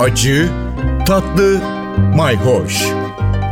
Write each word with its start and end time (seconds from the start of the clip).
acı, 0.00 0.48
tatlı, 1.06 1.60
mayhoş. 2.16 2.86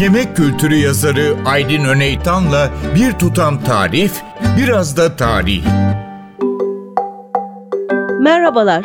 Yemek 0.00 0.36
kültürü 0.36 0.74
yazarı 0.74 1.36
Aydın 1.46 1.84
Öneytan'la 1.84 2.70
bir 2.94 3.12
tutam 3.12 3.64
tarif, 3.64 4.22
biraz 4.58 4.96
da 4.96 5.16
tarih. 5.16 5.64
Merhabalar. 8.20 8.84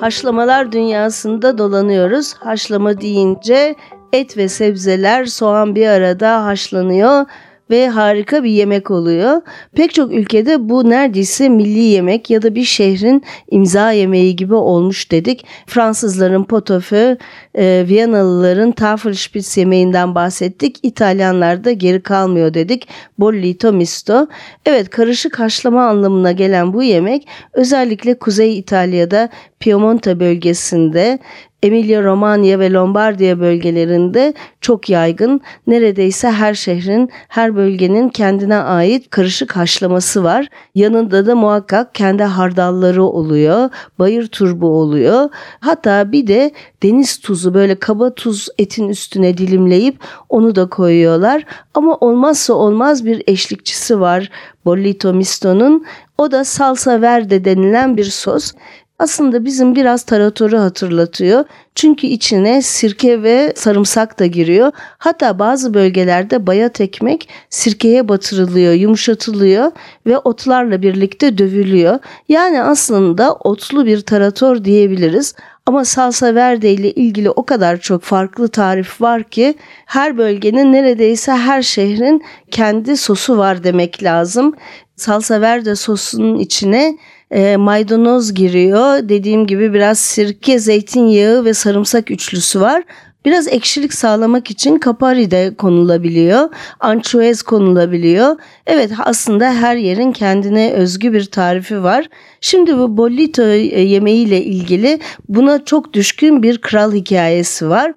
Haşlamalar 0.00 0.72
dünyasında 0.72 1.58
dolanıyoruz. 1.58 2.34
Haşlama 2.34 3.00
deyince 3.00 3.74
et 4.12 4.36
ve 4.36 4.48
sebzeler, 4.48 5.24
soğan 5.24 5.74
bir 5.74 5.86
arada 5.86 6.44
haşlanıyor 6.44 7.24
ve 7.70 7.88
harika 7.88 8.44
bir 8.44 8.50
yemek 8.50 8.90
oluyor. 8.90 9.40
Pek 9.74 9.94
çok 9.94 10.12
ülkede 10.12 10.68
bu 10.68 10.90
neredeyse 10.90 11.48
milli 11.48 11.82
yemek 11.82 12.30
ya 12.30 12.42
da 12.42 12.54
bir 12.54 12.64
şehrin 12.64 13.22
imza 13.50 13.92
yemeği 13.92 14.36
gibi 14.36 14.54
olmuş 14.54 15.10
dedik. 15.10 15.46
Fransızların 15.66 16.44
potofö, 16.44 17.16
e, 17.54 17.84
Viyanalıların 17.88 18.72
Tafelspitz 18.72 19.56
yemeğinden 19.56 20.14
bahsettik. 20.14 20.78
İtalyanlar 20.82 21.64
da 21.64 21.72
geri 21.72 22.02
kalmıyor 22.02 22.54
dedik. 22.54 22.88
Bollito 23.18 23.72
misto. 23.72 24.26
Evet 24.66 24.90
karışık 24.90 25.38
haşlama 25.38 25.86
anlamına 25.86 26.32
gelen 26.32 26.72
bu 26.72 26.82
yemek 26.82 27.28
özellikle 27.52 28.18
Kuzey 28.18 28.58
İtalya'da 28.58 29.28
Piemonte 29.60 30.20
bölgesinde 30.20 31.18
Emilia 31.66 32.02
Romagna 32.02 32.58
ve 32.58 32.72
Lombardiya 32.72 33.40
bölgelerinde 33.40 34.34
çok 34.60 34.90
yaygın. 34.90 35.40
Neredeyse 35.66 36.30
her 36.30 36.54
şehrin, 36.54 37.10
her 37.28 37.56
bölgenin 37.56 38.08
kendine 38.08 38.56
ait 38.56 39.10
karışık 39.10 39.56
haşlaması 39.56 40.24
var. 40.24 40.48
Yanında 40.74 41.26
da 41.26 41.34
muhakkak 41.34 41.94
kendi 41.94 42.22
hardalları 42.22 43.04
oluyor, 43.04 43.70
bayır 43.98 44.26
turbu 44.26 44.66
oluyor. 44.66 45.28
Hatta 45.60 46.12
bir 46.12 46.26
de 46.26 46.50
deniz 46.82 47.18
tuzu 47.18 47.54
böyle 47.54 47.74
kaba 47.74 48.14
tuz 48.14 48.48
etin 48.58 48.88
üstüne 48.88 49.38
dilimleyip 49.38 49.96
onu 50.28 50.54
da 50.54 50.68
koyuyorlar. 50.68 51.44
Ama 51.74 51.96
olmazsa 51.96 52.54
olmaz 52.54 53.04
bir 53.04 53.22
eşlikçisi 53.26 54.00
var 54.00 54.30
Bollito 54.64 55.14
Misto'nun. 55.14 55.86
O 56.18 56.30
da 56.30 56.44
salsa 56.44 57.00
verde 57.00 57.44
denilen 57.44 57.96
bir 57.96 58.04
sos 58.04 58.52
aslında 58.98 59.44
bizim 59.44 59.76
biraz 59.76 60.02
taratoru 60.02 60.58
hatırlatıyor. 60.58 61.44
Çünkü 61.74 62.06
içine 62.06 62.62
sirke 62.62 63.22
ve 63.22 63.52
sarımsak 63.56 64.18
da 64.18 64.26
giriyor. 64.26 64.72
Hatta 64.98 65.38
bazı 65.38 65.74
bölgelerde 65.74 66.46
bayat 66.46 66.80
ekmek 66.80 67.28
sirkeye 67.50 68.08
batırılıyor, 68.08 68.72
yumuşatılıyor 68.72 69.72
ve 70.06 70.18
otlarla 70.18 70.82
birlikte 70.82 71.38
dövülüyor. 71.38 71.98
Yani 72.28 72.62
aslında 72.62 73.34
otlu 73.34 73.86
bir 73.86 74.00
tarator 74.00 74.64
diyebiliriz. 74.64 75.34
Ama 75.66 75.84
salsa 75.84 76.34
verde 76.34 76.72
ile 76.72 76.92
ilgili 76.92 77.30
o 77.30 77.46
kadar 77.46 77.76
çok 77.76 78.02
farklı 78.02 78.48
tarif 78.48 79.00
var 79.00 79.22
ki 79.22 79.54
her 79.86 80.18
bölgenin 80.18 80.72
neredeyse 80.72 81.32
her 81.32 81.62
şehrin 81.62 82.24
kendi 82.50 82.96
sosu 82.96 83.38
var 83.38 83.64
demek 83.64 84.02
lazım. 84.02 84.54
Salsa 84.96 85.40
verde 85.40 85.74
sosunun 85.74 86.38
içine 86.38 86.98
e, 87.30 87.56
maydanoz 87.56 88.34
giriyor. 88.34 89.08
Dediğim 89.08 89.46
gibi 89.46 89.74
biraz 89.74 89.98
sirke, 89.98 90.58
zeytinyağı 90.58 91.44
ve 91.44 91.54
sarımsak 91.54 92.10
üçlüsü 92.10 92.60
var. 92.60 92.82
Biraz 93.24 93.48
ekşilik 93.48 93.94
sağlamak 93.94 94.50
için 94.50 94.78
kapari 94.78 95.30
de 95.30 95.54
konulabiliyor. 95.58 96.48
Ançuez 96.80 97.42
konulabiliyor. 97.42 98.36
Evet 98.66 98.90
aslında 99.04 99.52
her 99.54 99.76
yerin 99.76 100.12
kendine 100.12 100.72
özgü 100.72 101.12
bir 101.12 101.24
tarifi 101.24 101.82
var. 101.82 102.08
Şimdi 102.40 102.78
bu 102.78 102.96
bollito 102.96 103.42
yemeğiyle 103.42 104.44
ilgili 104.44 104.98
buna 105.28 105.64
çok 105.64 105.92
düşkün 105.92 106.42
bir 106.42 106.58
kral 106.58 106.92
hikayesi 106.92 107.68
var. 107.68 107.92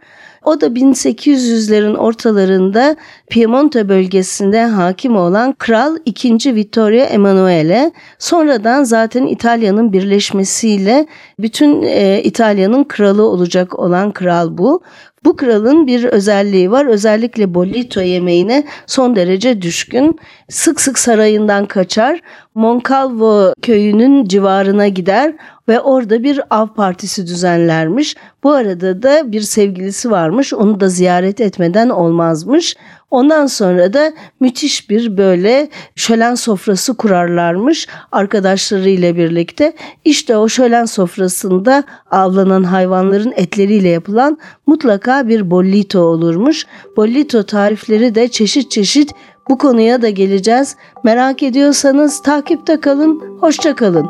O 0.49 0.61
da 0.61 0.67
1800'lerin 0.67 1.97
ortalarında 1.97 2.95
Piemonte 3.29 3.89
bölgesinde 3.89 4.65
hakim 4.65 5.15
olan 5.15 5.53
Kral 5.53 5.97
2. 6.05 6.55
Vittorio 6.55 7.01
Emanuele 7.03 7.91
sonradan 8.19 8.83
zaten 8.83 9.25
İtalya'nın 9.25 9.93
birleşmesiyle 9.93 11.07
bütün 11.39 11.81
e, 11.81 12.21
İtalya'nın 12.23 12.83
kralı 12.83 13.23
olacak 13.23 13.79
olan 13.79 14.11
kral 14.11 14.57
bu. 14.57 14.81
Bu 15.25 15.35
kralın 15.35 15.87
bir 15.87 16.03
özelliği 16.03 16.71
var. 16.71 16.85
Özellikle 16.85 17.53
bollito 17.53 18.01
yemeğine 18.01 18.63
son 18.87 19.15
derece 19.15 19.61
düşkün. 19.61 20.19
Sık 20.49 20.81
sık 20.81 20.99
sarayından 20.99 21.65
kaçar. 21.65 22.21
Moncalvo 22.55 23.53
köyünün 23.61 24.25
civarına 24.25 24.87
gider 24.87 25.33
ve 25.67 25.79
orada 25.79 26.23
bir 26.23 26.41
av 26.49 26.67
partisi 26.67 27.27
düzenlermiş. 27.27 28.15
Bu 28.43 28.51
arada 28.51 29.03
da 29.03 29.31
bir 29.31 29.41
sevgilisi 29.41 30.11
varmış. 30.11 30.53
Onu 30.53 30.79
da 30.79 30.89
ziyaret 30.89 31.41
etmeden 31.41 31.89
olmazmış. 31.89 32.75
Ondan 33.11 33.45
sonra 33.45 33.93
da 33.93 34.13
müthiş 34.39 34.89
bir 34.89 35.17
böyle 35.17 35.69
şölen 35.95 36.35
sofrası 36.35 36.97
kurarlarmış 36.97 37.87
arkadaşlarıyla 38.11 39.15
birlikte. 39.15 39.73
İşte 40.05 40.37
o 40.37 40.49
şölen 40.49 40.85
sofrasında 40.85 41.83
avlanan 42.11 42.63
hayvanların 42.63 43.33
etleriyle 43.35 43.89
yapılan 43.89 44.37
mutlaka 44.67 45.08
bir 45.09 45.51
bollito 45.51 45.99
olurmuş. 45.99 46.65
Bollito 46.97 47.43
tarifleri 47.43 48.15
de 48.15 48.27
çeşit 48.27 48.71
çeşit 48.71 49.11
bu 49.49 49.57
konuya 49.57 50.01
da 50.01 50.09
geleceğiz. 50.09 50.75
Merak 51.03 51.43
ediyorsanız 51.43 52.21
takipte 52.21 52.81
kalın. 52.81 53.23
Hoşça 53.39 53.75
kalın. 53.75 54.07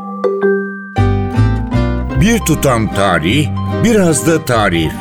Bir 2.21 2.39
tutam 2.39 2.93
tarih, 2.93 3.47
biraz 3.83 4.27
da 4.27 4.45
tarif. 4.45 4.93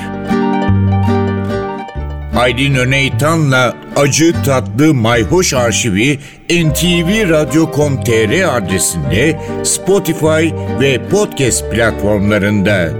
Aydın 2.38 2.75
Öneytan'la 2.75 3.76
Acı 3.97 4.42
Tatlı 4.42 4.94
Mayhoş 4.94 5.54
Arşivi 5.54 6.19
ntvradio.com.tr 6.50 8.56
adresinde 8.56 9.41
Spotify 9.64 10.54
ve 10.81 11.08
podcast 11.10 11.70
platformlarında. 11.70 12.91